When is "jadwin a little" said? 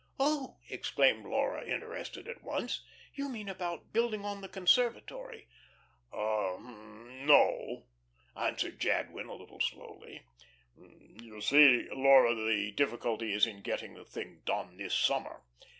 8.79-9.59